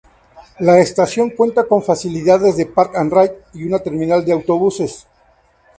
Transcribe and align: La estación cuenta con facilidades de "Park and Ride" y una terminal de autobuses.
La 0.57 0.79
estación 0.79 1.29
cuenta 1.29 1.65
con 1.65 1.83
facilidades 1.83 2.57
de 2.57 2.65
"Park 2.65 2.95
and 2.95 3.13
Ride" 3.13 3.43
y 3.53 3.65
una 3.67 3.77
terminal 3.77 4.25
de 4.25 4.31
autobuses. 4.31 5.05